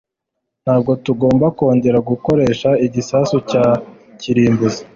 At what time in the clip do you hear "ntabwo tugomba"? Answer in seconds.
0.63-1.45